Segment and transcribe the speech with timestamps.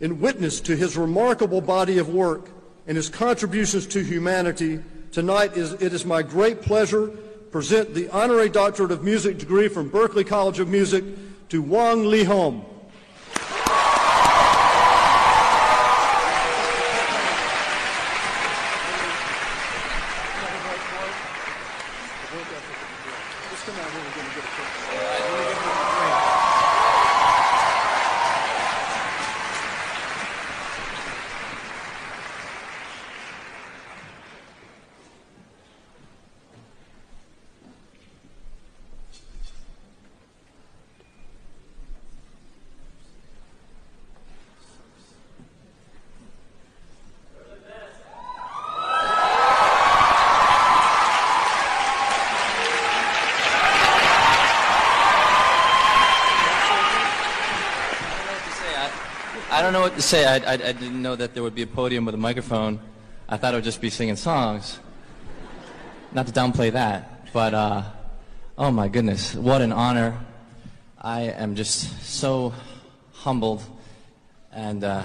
[0.00, 2.50] In witness to his remarkable body of work
[2.86, 4.80] and his contributions to humanity,
[5.12, 7.16] tonight is, it is my great pleasure to
[7.50, 11.04] present the Honorary Doctorate of Music degree from Berklee College of Music
[11.50, 12.64] to Wang Leehom.
[59.54, 60.26] I don't know what to say.
[60.26, 62.80] I, I, I didn't know that there would be a podium with a microphone.
[63.28, 64.80] I thought I would just be singing songs.
[66.10, 67.84] Not to downplay that, but uh,
[68.58, 70.18] oh my goodness, what an honor.
[71.00, 72.52] I am just so
[73.12, 73.62] humbled
[74.50, 75.04] and uh,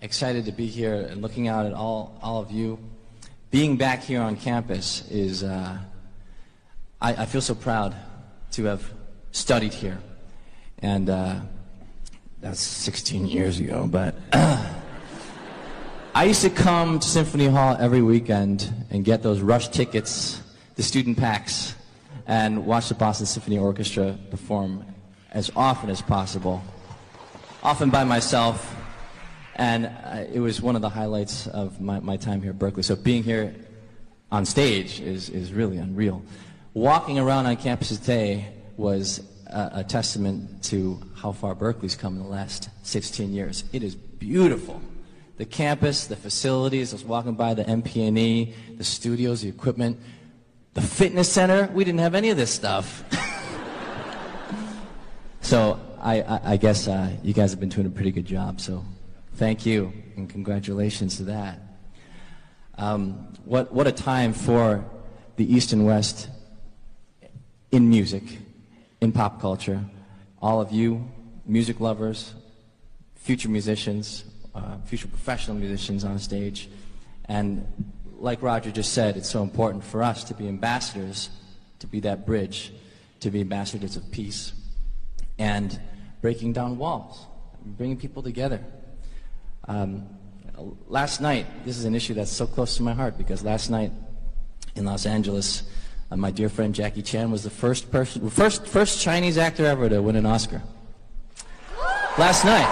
[0.00, 2.78] excited to be here and looking out at all, all of you.
[3.50, 5.76] Being back here on campus is, uh,
[7.02, 7.94] I, I feel so proud
[8.52, 8.90] to have
[9.32, 9.98] studied here.
[10.78, 11.40] And uh,
[12.44, 14.14] that's 16 years ago, but
[16.14, 20.42] I used to come to Symphony Hall every weekend and get those rush tickets,
[20.76, 21.74] the student packs,
[22.26, 24.84] and watch the Boston Symphony Orchestra perform
[25.30, 26.62] as often as possible,
[27.62, 28.76] often by myself.
[29.56, 32.84] And uh, it was one of the highlights of my, my time here at Berklee.
[32.84, 33.54] So being here
[34.30, 36.22] on stage is, is really unreal.
[36.74, 42.22] Walking around on campus today was a, a testament to how far Berklee's come in
[42.22, 43.64] the last 16 years.
[43.72, 44.80] It is beautiful.
[45.36, 49.98] The campus, the facilities, I was walking by the MP&E, the studios, the equipment,
[50.74, 53.04] the fitness center, we didn't have any of this stuff.
[55.40, 58.60] so I, I, I guess uh, you guys have been doing a pretty good job,
[58.60, 58.84] so
[59.34, 61.60] thank you and congratulations to that.
[62.76, 64.84] Um, what, what a time for
[65.36, 66.28] the East and West
[67.70, 68.22] in music
[69.04, 69.84] in pop culture.
[70.42, 71.08] All of you,
[71.46, 72.34] music lovers,
[73.14, 76.68] future musicians, uh, future professional musicians on stage.
[77.26, 77.66] And
[78.18, 81.30] like Roger just said, it's so important for us to be ambassadors,
[81.78, 82.72] to be that bridge,
[83.20, 84.52] to be ambassadors of peace,
[85.38, 85.78] and
[86.20, 87.26] breaking down walls,
[87.64, 88.60] bringing people together.
[89.66, 90.08] Um,
[90.88, 93.92] last night, this is an issue that's so close to my heart because last night
[94.76, 95.62] in Los Angeles,
[96.10, 99.88] uh, my dear friend Jackie Chan was the first person, first, first Chinese actor ever
[99.88, 100.62] to win an Oscar.
[102.18, 102.68] Last night.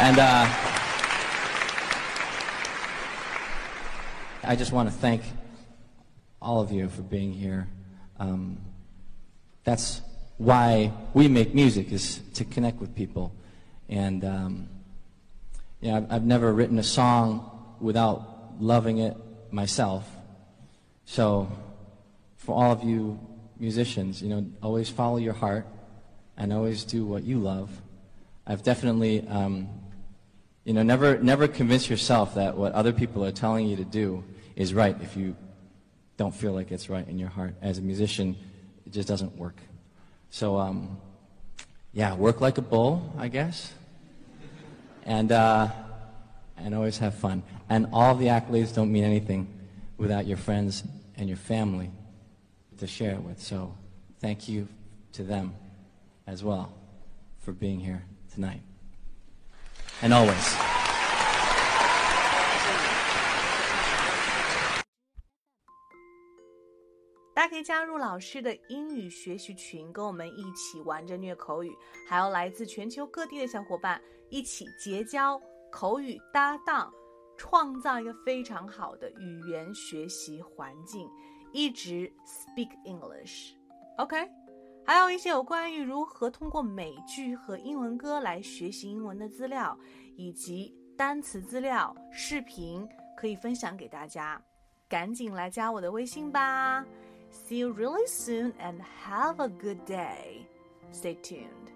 [0.00, 0.48] And uh,
[4.44, 5.22] I just want to thank
[6.40, 7.68] all of you for being here.
[8.18, 8.58] Um,
[9.64, 10.00] that's
[10.38, 13.32] why we make music, is to connect with people.
[13.88, 14.68] And um,
[15.80, 19.16] yeah, I've, I've never written a song without loving it
[19.50, 20.08] myself.
[21.04, 21.50] So
[22.38, 23.18] for all of you
[23.58, 25.66] musicians, you know, always follow your heart
[26.36, 27.70] and always do what you love.
[28.46, 29.68] I've definitely, um,
[30.64, 34.24] you know, never, never convince yourself that what other people are telling you to do
[34.56, 35.36] is right if you
[36.16, 37.54] don't feel like it's right in your heart.
[37.60, 38.36] As a musician,
[38.86, 39.56] it just doesn't work.
[40.30, 40.98] So, um,
[41.92, 43.72] yeah, work like a bull, I guess,
[45.04, 45.68] and uh,
[46.56, 47.42] and always have fun.
[47.70, 49.48] And all the accolades don't mean anything
[49.96, 50.84] without your friends
[51.16, 51.90] and your family
[52.78, 53.40] to share it with.
[53.40, 53.74] So
[54.20, 54.66] thank you
[55.12, 55.52] to them
[56.26, 56.70] as well
[57.38, 58.02] for being here
[58.34, 58.60] tonight.
[60.02, 60.56] And always.
[67.34, 71.72] 大家可以加入老师的英语学习群，跟我们一起玩着虐口语，
[72.08, 75.40] 还有来自全球各地的小伙伴一起结交
[75.70, 76.92] 口语搭档，
[77.36, 81.08] 创造一个非常好的语言学习环境。
[81.51, 84.29] 一直 speak English，OK？
[84.85, 89.77] 还有一些有关于如何通过美剧和英文歌来学习英文的资料，
[90.17, 94.41] 以及单词资料、视频可以分享给大家。
[94.89, 96.85] 赶紧来加我的微信吧！
[97.31, 100.45] See you really soon and have a good day.
[100.91, 101.71] Stay tuned.